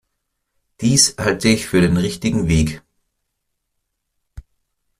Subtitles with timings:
[0.79, 2.81] Dies halte ich für den richtigen Weg.